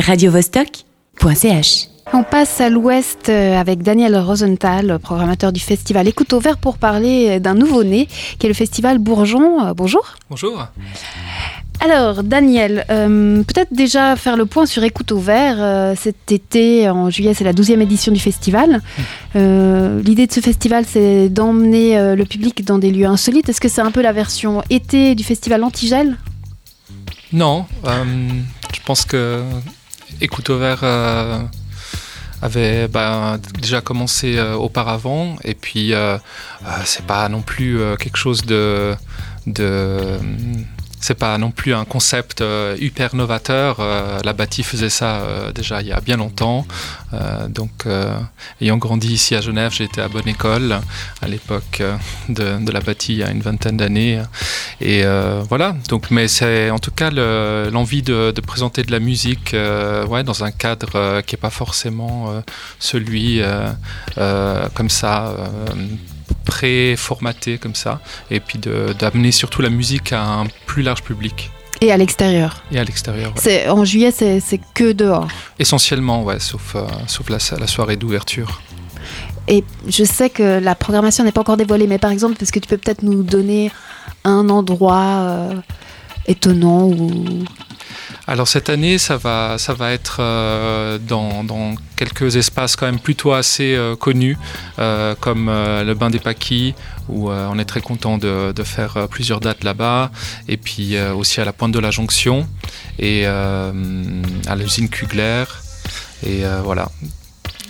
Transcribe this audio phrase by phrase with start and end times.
[0.00, 1.88] radiovostok.ch.
[2.12, 6.76] On passe à l'ouest euh, avec Daniel Rosenthal, programmateur du festival Écoute au vert pour
[6.78, 8.06] parler d'un nouveau-né
[8.38, 9.66] qui est le festival Bourgeon.
[9.66, 10.04] Euh, bonjour.
[10.28, 10.66] Bonjour.
[11.80, 15.56] Alors, Daniel, euh, peut-être déjà faire le point sur Écoute au vert.
[15.58, 18.80] Euh, cet été, en juillet, c'est la 12e édition du festival.
[19.36, 23.48] Euh, L'idée de ce festival, c'est d'emmener euh, le public dans des lieux insolites.
[23.48, 26.16] Est-ce que c'est un peu la version été du festival Antigel?
[27.32, 28.04] Non, euh,
[28.72, 29.42] je pense que
[30.20, 31.38] Écoute au vert euh,
[32.40, 35.36] avait bah, déjà commencé euh, auparavant.
[35.44, 36.18] Et puis euh,
[36.84, 38.94] c'est pas non plus quelque chose de,
[39.46, 40.18] de
[41.04, 43.76] c'est pas non plus un concept euh, hyper novateur.
[43.78, 46.66] Euh, la Bâtie faisait ça euh, déjà il y a bien longtemps.
[47.48, 47.86] Donc,
[48.60, 50.80] ayant grandi ici à Genève, j'ai été à bonne école
[51.22, 51.80] à l'époque
[52.28, 54.20] de, la Bâtie il y a une vingtaine d'années.
[54.80, 55.04] Et
[55.48, 55.76] voilà.
[55.88, 59.54] Donc, mais c'est en tout cas le- l'envie de, de présenter de la musique,
[60.08, 62.42] ouais, dans un cadre qui est pas forcément
[62.80, 63.40] celui
[64.74, 65.36] comme ça.
[66.44, 68.00] Pré-formaté comme ça
[68.30, 68.58] et puis
[68.98, 71.50] d'amener surtout la musique à un plus large public
[71.80, 73.40] et à l'extérieur et à l'extérieur ouais.
[73.42, 75.28] C'est En juillet, c'est c'est que dehors.
[75.58, 78.60] essentiellement ouais sauf, euh, sauf la, la soirée d'ouverture
[79.48, 82.60] Et je sais que la programmation n'est pas encore dévoilée, mais par exemple, est-ce que
[82.60, 83.70] tu peux peut-être nous donner
[84.24, 85.54] un endroit euh,
[86.26, 87.44] étonnant ou
[88.26, 93.32] Alors cette année, ça va, ça va être euh, dans, quelques espaces quand même plutôt
[93.32, 94.38] assez euh, connus,
[94.78, 96.74] euh, comme le Bain des Paquis,
[97.08, 100.10] où on est très content de, de faire plusieurs dates là-bas,
[100.48, 102.48] et puis aussi à la Pointe de la Jonction,
[102.98, 103.72] et à
[104.56, 105.44] l'usine Kugler,
[106.26, 106.88] et voilà.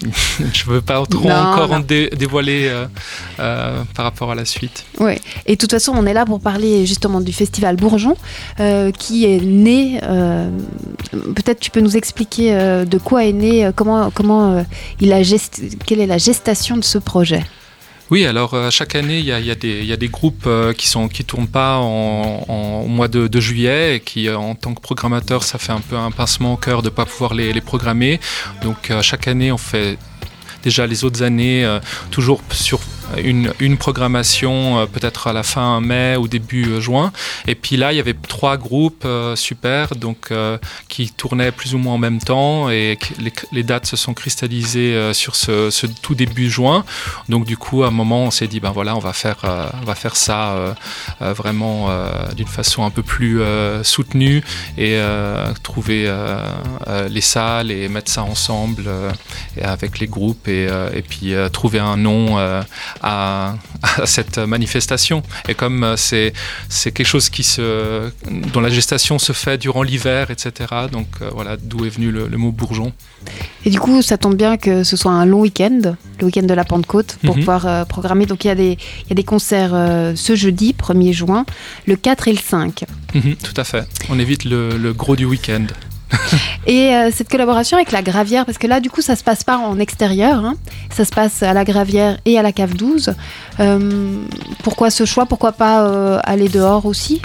[0.52, 1.74] Je veux pas trop Non, encore non.
[1.76, 2.86] en dé- dévoiler euh,
[3.40, 4.84] euh, par rapport à la suite.
[4.98, 5.14] Oui,
[5.46, 8.16] et de toute façon, on est là pour parler justement du festival Bourgeon,
[8.60, 10.00] euh, qui est né.
[11.34, 12.52] Peut-être tu peux nous expliquer
[12.84, 14.64] de quoi est né, comment, comment
[15.00, 15.60] il a gest...
[15.86, 17.44] quelle est la gestation de ce projet?
[18.14, 21.78] Oui, alors euh, chaque année, il y a, des, groupes euh, qui qui tournent pas
[21.78, 25.80] en, au mois de, juillet et qui, euh, en tant que programmateur, ça fait un
[25.80, 28.20] peu un pincement au cœur de pas pouvoir les, programmer.
[28.62, 29.98] Donc chaque année, on fait
[30.62, 31.68] déjà les autres années
[32.12, 32.78] toujours sur
[33.22, 37.12] une, une programmation euh, peut-être à la fin mai ou début euh, juin.
[37.46, 41.74] Et puis là il y avait trois groupes euh, super donc euh, qui tournaient plus
[41.74, 42.98] ou moins en même temps et
[43.52, 46.84] les, dates se sont cristallisées euh, sur ce, tout début juin.
[47.28, 49.68] Donc du coup, à un moment, on s'est dit, ben voilà, on va faire, euh,
[49.80, 50.74] on va faire ça euh,
[51.22, 54.42] euh, vraiment euh, d'une façon un peu plus euh, soutenue
[54.76, 56.38] et euh, trouver euh,
[56.86, 59.10] euh, les salles et mettre ça ensemble euh,
[59.62, 62.62] avec les groupes et, euh, puis euh, trouver un nom euh,
[63.02, 65.22] à, à cette manifestation.
[65.48, 66.32] Et comme euh, c'est
[66.68, 68.10] c'est quelque chose qui se,
[68.52, 70.52] dont la gestation se fait durant l'hiver, etc.
[70.90, 72.92] Donc euh, voilà, d'où est venu le, le mot bourgeon.
[73.64, 76.52] Et du coup, ça tombe bien que ce soit un long week-end, le week-end de
[76.54, 77.40] la Pentecôte, pour Mhm.
[77.40, 78.26] pouvoir euh, programmer.
[78.26, 81.46] Donc il y, a des- il y a des concerts euh, ce jeudi, 1er juin,
[81.86, 82.84] le 4 et le 5.
[83.14, 83.86] Mhm, tout à fait.
[84.10, 85.64] On évite le, le gros du week-end.
[86.66, 89.44] Et euh, cette collaboration avec la Gravière, parce que là, du coup, ça se passe
[89.44, 90.54] pas en extérieur, hein,
[90.90, 93.14] ça se passe à la Gravière et à la Cave 12.
[93.60, 94.18] Euh,
[94.62, 95.26] pourquoi ce choix?
[95.26, 97.20] Pourquoi pas euh, aller dehors aussi?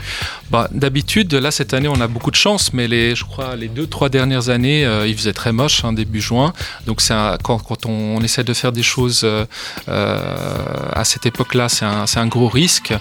[0.51, 3.67] Bah, D'habitude, là cette année, on a beaucoup de chance, mais les, je crois les
[3.67, 6.53] deux, trois dernières années, euh, il faisait très moche, hein, début juin.
[6.87, 9.45] Donc c'est un- quand, quand on, on essaie de faire des choses euh,
[9.87, 12.93] euh, à cette époque-là, c'est un, un gros risque.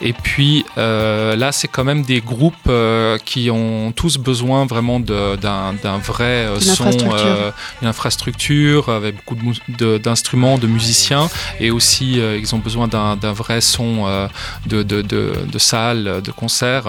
[0.00, 5.00] Et puis euh, là, c'est quand même des groupes euh, qui ont tous besoin vraiment
[5.00, 7.26] d'un vrai D'une son, infrastructure.
[7.26, 7.50] euh,
[7.82, 11.28] une infrastructure avec beaucoup de mou- de- d'instruments, de, musiciens,
[11.60, 14.26] et aussi euh, ils ont besoin d'un d'un vrai son euh,
[14.66, 16.85] de, de, de, de salle, de concert,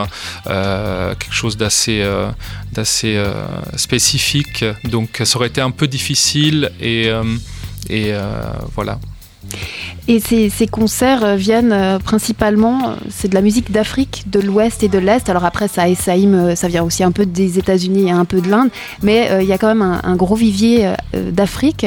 [0.48, 2.30] euh, quelque chose d'assez euh,
[2.74, 3.34] d'assez euh,
[3.76, 4.66] spécifique.
[4.86, 7.12] Donc ça aurait été un peu difficile et,
[8.76, 9.00] voilà.
[10.10, 15.30] Et ces, concerts viennent principalement, c'est de la musique d'Afrique, de l'Ouest et de l'Est.
[15.30, 18.70] Alors après, ça ça vient aussi un peu des États-Unis et un peu de l'Inde,
[19.02, 21.86] mais il y a quand même un, gros vivier d'Afrique.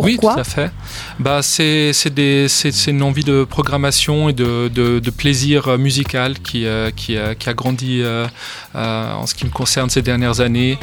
[0.00, 0.70] Euh, oui, tout à fait.
[1.18, 5.78] Bah, c'est c'est des- c'est- une envie de programmation et de, de- de plaisir euh,
[5.78, 8.26] musical qui, euh, qui, a, qui a grandi euh,
[8.74, 10.78] euh, en ce qui me concerne ces dernières années.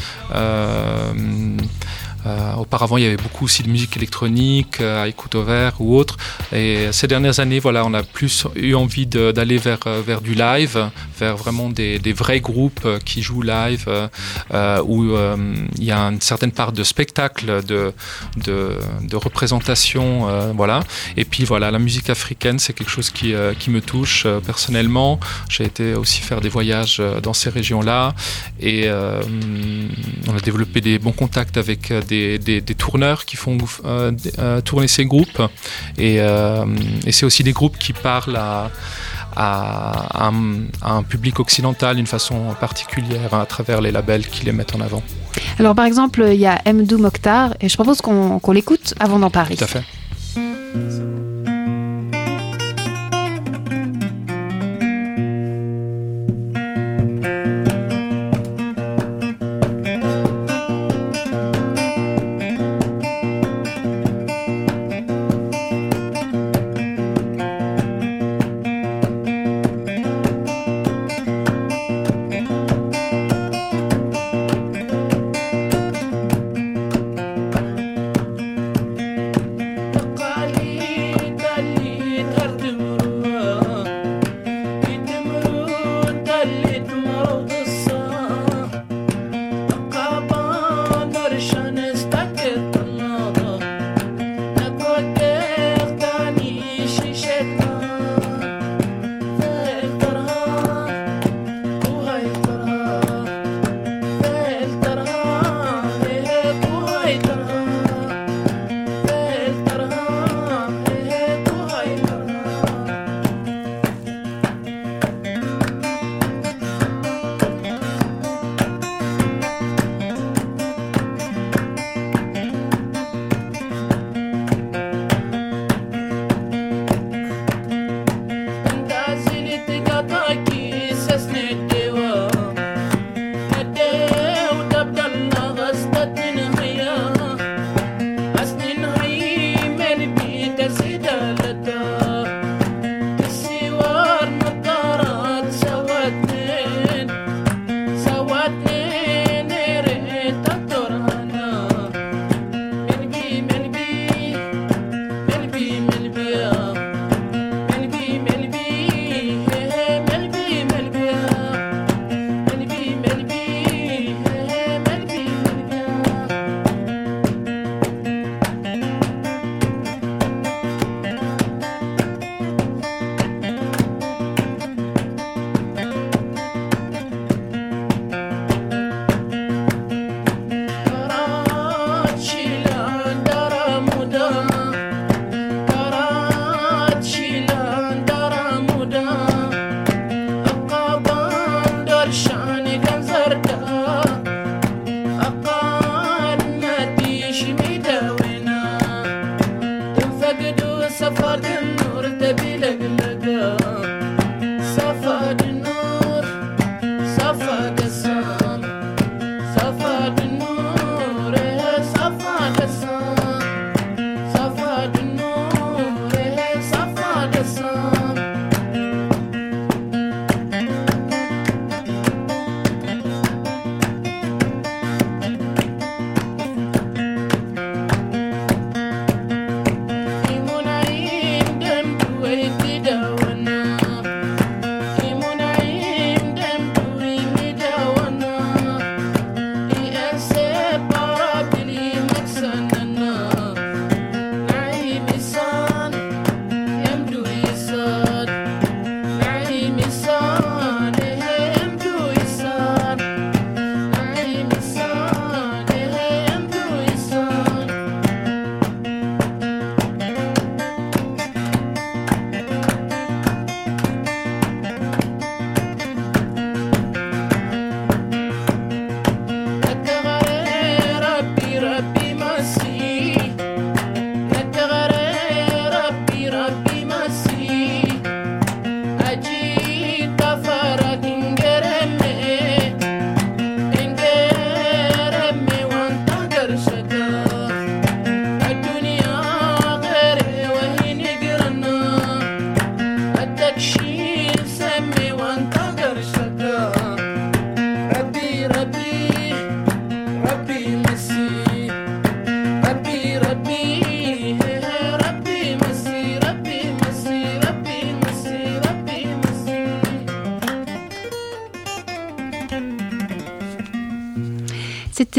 [2.27, 6.17] Euh, auparavant, il y avait beaucoup aussi de musique électronique à écoute ouvert ou autre.
[6.51, 10.89] Et ces dernières années, voilà, on a plus eu envie d'aller vers, vers du live,
[11.19, 13.87] vers vraiment des, vrais groupes qui jouent live,
[14.85, 15.15] où
[15.77, 17.93] il y a une certaine part de spectacle, de,
[19.13, 20.81] représentation, voilà.
[21.15, 23.33] Et puis voilà, la musique africaine, c'est quelque chose qui
[23.69, 25.19] me touche personnellement.
[25.49, 28.15] J'ai été aussi faire des voyages dans ces régions-là
[28.59, 34.11] et on a développé des bons contacts avec des, des, des tourneurs qui font euh,
[34.39, 35.41] euh, tourner ces groupes.
[35.97, 36.65] Et, euh,
[37.05, 38.69] et c'est aussi des groupes qui parlent à,
[39.35, 40.31] à,
[40.81, 45.03] un, public occidental d'une façon particulière à travers les labels qui les mettent en avant.
[45.59, 49.29] Alors par exemple, il y a Mdou Mokhtar et je propose qu'on l'écoute avant d'en
[49.29, 49.55] parler.
[49.55, 49.83] Tout à fait.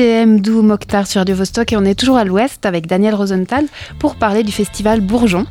[0.02, 3.67] M12 Mokhtar sur Radio Vostok et on est toujours à l'ouest avec Daniel Rosenthal
[3.99, 5.45] pour parler du festival Bourgeon.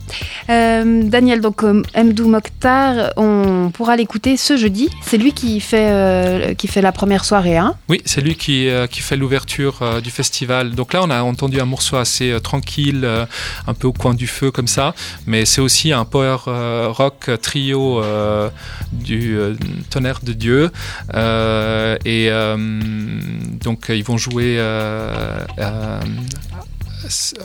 [0.50, 4.89] Euh, Daniel, donc euh, M12 Mokhtar, on pourra l'écouter ce jeudi.
[5.01, 7.58] C'est lui qui fait, euh, qui fait la première soirée.
[7.58, 7.75] Hein?
[7.89, 10.72] Oui, c'est lui qui, qui fait l'ouverture du festival.
[10.75, 13.08] Donc là, on a entendu un morceau assez tranquille,
[13.68, 14.96] un peu au coin du feu comme ça.
[15.25, 16.38] Mais c'est aussi un power
[16.88, 18.01] rock trio
[18.94, 19.38] du
[19.89, 20.72] tonnerre de Dieu.
[21.13, 22.30] et
[23.62, 26.00] donc ils vont jouer euh, euh,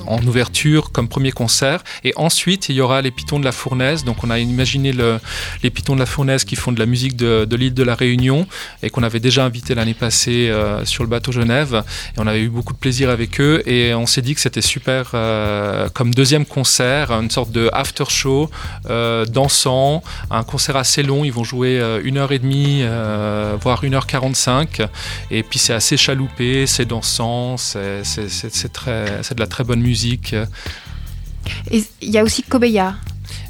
[0.07, 1.83] en ouverture comme premier concert.
[2.05, 4.05] Et ensuite, il y aura les Pitons de la Fournaise.
[4.05, 5.21] Donc, on a imaginé le,
[5.63, 8.47] les Pitons de la Fournaise qui font de la musique de, l'île de la Réunion
[8.83, 11.85] et qu'on avait déjà invité l'année passée euh, sur le bateau Genève.
[12.17, 13.63] Et on avait eu beaucoup de plaisir avec eux.
[13.67, 18.05] Et on s'est dit que c'était super euh, comme deuxième concert, une sorte de after
[18.09, 18.51] show
[18.89, 21.25] euh, dansant, un concert assez long.
[21.25, 22.83] Ils vont jouer une heure et demie,
[23.61, 24.83] voire une heure quarante-cinq.
[25.31, 28.03] Et puis, c'est assez chaloupé, c'est dansant, c'est
[28.73, 30.35] très, c'est la très bonne musique.
[31.71, 32.95] Et il y a aussi Kobeya.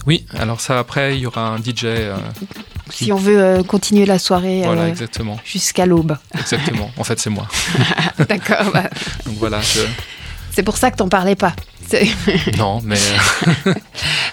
[0.07, 1.85] Oui, alors ça après, il y aura un DJ.
[1.85, 2.17] Euh,
[2.91, 5.39] si on veut euh, continuer la soirée voilà, exactement.
[5.45, 6.17] jusqu'à l'aube.
[6.39, 7.47] Exactement, en fait c'est moi.
[8.29, 8.73] D'accord.
[9.27, 9.61] Donc voilà.
[10.55, 11.55] C'est pour ça que t'en parlais pas.
[12.59, 12.99] non, mais.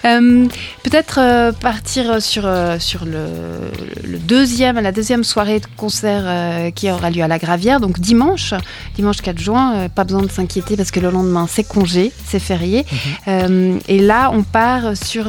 [0.06, 0.46] Euh,
[0.82, 7.10] peut-être euh, partir sur, euh, sur le, deuxième, la deuxième soirée de concert qui aura
[7.10, 8.54] lieu à la Gravière, donc dimanche,
[8.94, 9.90] dimanche 4 juin.
[9.94, 12.86] pas besoin de s'inquiéter parce que le lendemain c'est congé, c'est férié.
[13.26, 13.80] Mhm.
[13.88, 15.26] et là, on part sur,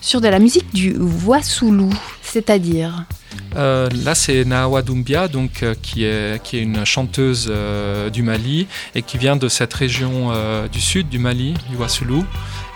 [0.00, 1.90] sur de la musique du Voissoulou,
[2.22, 3.04] c'est-à-dire
[3.54, 7.52] là, c'est Nawa Doumbia, donc, qui, est, une chanteuse
[8.12, 10.32] du Mali et qui vient de cette région
[10.70, 12.24] du sud du Mali, du Wassoulou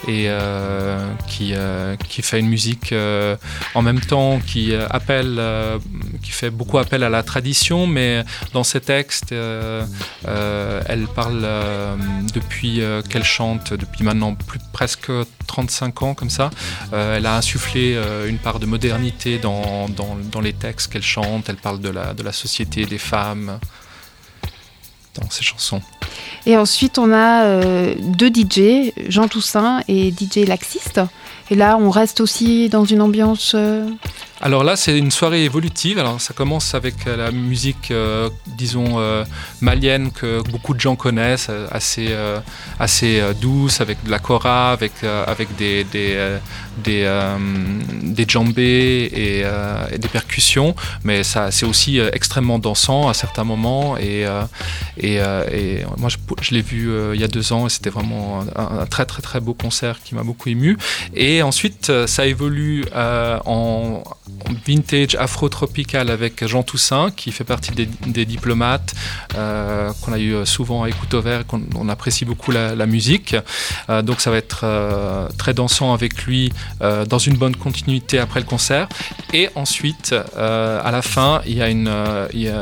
[0.08, 3.36] et euh, qui, euh, qui fait une musique euh,
[3.74, 5.40] en même temps qui appelle,
[6.22, 11.46] qui fait beaucoup appel à la tradition, mais dans ses textes, elle parle
[12.32, 15.10] depuis qu'elle chante, depuis maintenant plus presque
[15.46, 16.50] 35 ans comme ça,
[16.92, 21.56] elle a insufflé une part de modernité dans, dans, dans les textes qu'elle chante, elle
[21.56, 23.58] parle de la, de la société, des femmes
[25.14, 25.80] dans chansons.
[26.46, 31.00] Et ensuite, on a euh, deux DJ, Jean Toussaint et DJ Laxiste.
[31.50, 33.52] Et là, on reste aussi dans une ambiance.
[33.54, 33.88] Euh,
[34.44, 35.98] alors là, c'est une soirée évolutive.
[35.98, 37.92] Alors ça commence avec euh, la musique,
[38.46, 39.02] disons,
[39.60, 42.14] malienne que beaucoup de gens connaissent, assez,
[42.78, 46.38] assez douce, avec de la kora, avec, avec des, des,
[46.78, 47.04] des,
[48.02, 48.26] des
[48.62, 49.44] et,
[49.98, 50.74] des percussions.
[51.04, 53.96] Mais c'est aussi extrêmement dansant à certains moments.
[53.98, 54.26] Et,
[54.98, 55.20] et,
[55.52, 58.86] et moi, je, l'ai vu euh, il y a deux ans et c'était vraiment un,
[58.86, 60.76] très très très beau concert qui m'a beaucoup ému.
[61.14, 63.93] Et ensuite, euh, ça évolue euh, en,
[64.66, 68.94] vintage afro-tropical avec Jean Toussaint qui fait partie des, diplomates
[69.34, 73.36] qu'on a eu souvent à écouter au vert, qu'on apprécie beaucoup la, musique.
[74.02, 74.64] donc ça va être
[75.36, 78.88] très dansant avec lui dans une bonne continuité après le concert.
[79.32, 81.90] Et ensuite, à la fin, il y a une,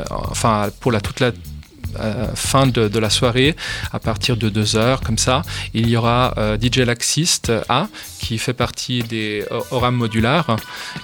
[0.09, 1.52] enfin pour la toute la euh,
[2.35, 3.55] fin de, la soirée,
[3.91, 5.41] à partir de 2h, comme ça,
[5.73, 7.87] il y aura euh, DJ Laxiste A,
[8.19, 10.55] qui fait partie des Oram Modulars,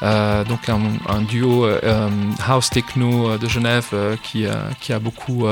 [0.03, 1.67] euh, donc un, duo
[2.47, 3.87] house techno de Genève
[4.23, 4.45] qui,
[4.79, 5.47] qui, a beaucoup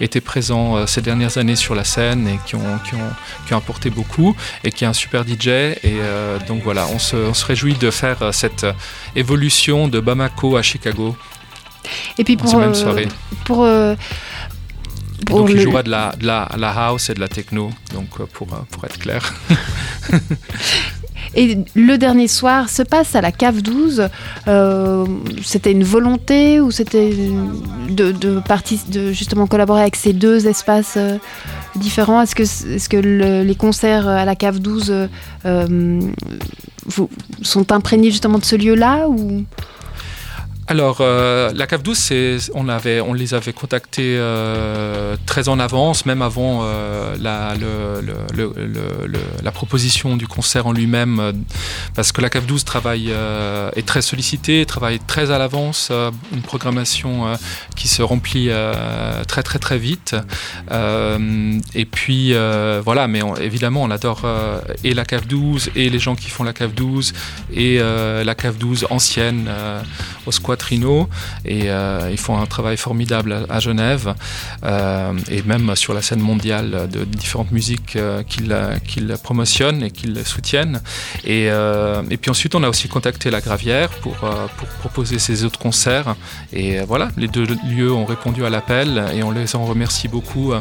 [0.00, 3.10] été présent ces dernières années sur la scène et qui ont, qui ont,
[3.46, 5.48] qui ont apporté beaucoup, et qui est un super DJ.
[5.48, 5.98] Et
[6.48, 8.66] donc voilà, on se, on se réjouit de faire cette
[9.14, 11.16] évolution de Bamako à Chicago.
[12.18, 12.50] Et puis pour,
[13.44, 13.66] pour
[15.26, 18.26] donc il jouera de la, de, la, la, house et de la techno, donc euh,
[18.32, 19.34] pour, euh, pour être clair.
[21.36, 24.08] Et le dernier soir se passe à la cave 12.
[24.46, 25.06] Euh,
[25.42, 27.12] c'était une volonté ou c'était
[27.88, 28.40] de, de,
[28.88, 30.96] de, justement collaborer avec ces deux espaces
[31.74, 32.22] différents?
[32.22, 35.08] Est-ce que, est que les concerts à la cave 12
[37.42, 39.44] sont imprégnés justement de ce lieu-là ou?
[40.66, 42.10] Alors, euh, la cave douce,
[42.54, 47.54] on, avait, on les avait contactés euh, très en avance, même avant euh, la,
[49.52, 51.44] proposition du concert en lui-même,
[51.94, 53.12] parce que la cave douce travaille,
[53.76, 55.92] est très sollicitée, travaille très à l'avance,
[56.32, 57.36] une programmation
[57.76, 58.48] qui se remplit
[59.28, 60.16] très très très vite.
[60.70, 62.34] et puis,
[62.84, 64.22] voilà, mais évidemment, on adore
[64.82, 67.12] et la cave 12, et les gens qui font la cave 12,
[67.52, 69.48] et la cave 12 ancienne,
[70.26, 71.08] au squat Quattrino
[71.44, 71.68] et
[72.10, 74.14] ils font un travail formidable à, Genève
[74.64, 80.80] et même sur la scène mondiale de différentes musiques qu'ils promotionnent et qu'ils soutiennent.
[81.24, 85.58] Et, et, puis ensuite, on a aussi contacté la Gravière pour, pour proposer ces autres
[85.58, 86.14] concerts.
[86.52, 90.52] Et voilà, les deux lieux ont répondu à l'appel et on les en remercie beaucoup.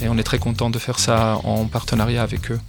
[0.00, 2.60] Et on est très content de faire ça en partenariat avec eux.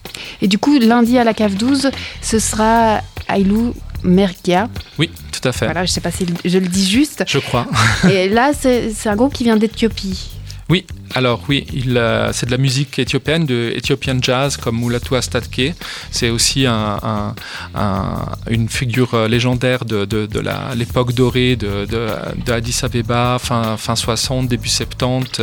[0.41, 4.69] Et du coup, lundi à la cave 12, ce sera Ailou Mergia.
[4.97, 5.09] Oui,
[5.39, 5.65] tout à fait.
[5.65, 7.23] Voilà, je ne sais pas si je le dis juste.
[7.27, 7.67] Je crois.
[8.11, 10.29] et là, c'est un groupe qui vient d'Éthiopie.
[10.69, 10.85] Oui,
[11.15, 15.73] alors oui, euh, c'est de la musique éthiopienne, de Ethiopian Jazz comme Mulatu Astatke.
[16.11, 17.33] C'est aussi un,
[18.49, 20.07] une figure euh, légendaire de,
[20.75, 21.87] l'époque dorée de,
[22.51, 25.41] Addis Abeba, fin, fin 60, début 70.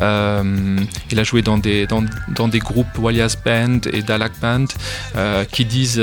[0.00, 0.76] Euh,
[1.10, 4.66] il a joué dans des, dans, des groupes Walias Band et Dalak Band
[5.52, 6.02] qui disent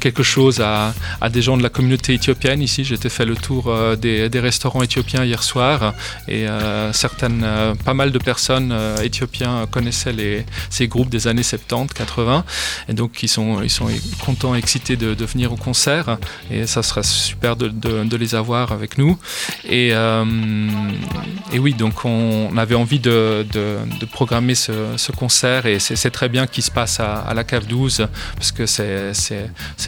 [0.00, 0.92] quelque chose à,
[1.30, 2.62] des gens de la communauté éthiopienne.
[2.62, 5.94] Ici, j'ai fait le tour des, restaurants éthiopiens hier soir
[6.26, 6.46] et
[6.92, 7.46] certaines,
[7.84, 12.44] pas de personnes euh, éthiopiens connaissaient les, ces groupes des années 70, 80,
[12.88, 13.88] et donc ils sont, ils sont
[14.24, 16.16] contents, excités de, venir au concert,
[16.50, 19.18] et ça serait super de, les avoir avec nous.
[19.68, 20.24] Et, euh,
[21.52, 23.46] et oui, donc on, avait envie de,
[24.10, 28.52] programmer ce, concert, et c'est très bien qu'il se passe à, la cave 12, parce
[28.52, 29.12] que c'est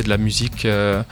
[0.05, 0.67] de la musique.
[0.67, 1.03] Euh,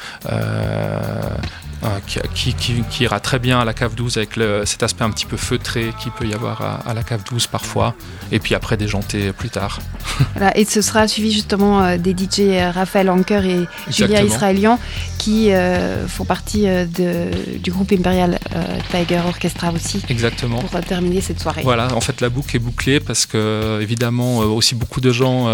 [2.35, 5.27] qui, qui, ira très bien à la cave 12 avec le, cet aspect un petit
[5.27, 7.95] peu feutré qu'il peut y avoir à, la cave 12 parfois,
[8.33, 9.81] et puis après déjanter plus tard.
[10.35, 14.79] Voilà, et ce sera suivi justement euh, des DJ euh, Raphaël Anker et Julia Israélian
[15.19, 18.39] qui euh, font partie de, du groupe Imperial
[18.91, 20.03] Tiger Orchestra aussi.
[20.09, 20.59] Exactement.
[20.59, 21.63] Pour terminer cette soirée.
[21.63, 25.49] Voilà, en fait la boucle est bouclée parce que évidemment aussi beaucoup de gens,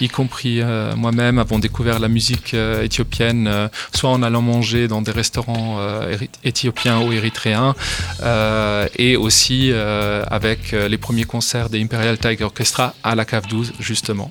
[0.00, 0.62] y compris
[0.96, 7.00] moi-même, avons découvert la musique éthiopienne, soit en allant manger dans des restaurants euh, éthiopiens
[7.00, 7.74] ou érythréens,
[8.22, 13.46] euh, et aussi euh, avec les premiers concerts des Imperial Tiger Orchestra à la cave
[13.48, 14.30] 12, justement.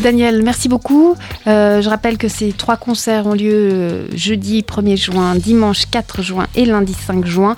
[0.00, 1.14] Daniel, merci beaucoup.
[1.46, 6.64] je rappelle que ces trois concerts ont lieu jeudi 1er juin, dimanche 4 juin et
[6.64, 7.54] lundi 5 juin.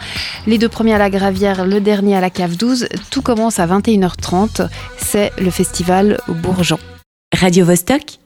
[0.46, 2.88] Les deux premiers à la Gravière, le dernier à la Cave 12.
[3.10, 4.68] Tout commence à 21h30.
[4.98, 6.78] C'est le festival Bourgeon.
[7.32, 8.18] Radio -Vostok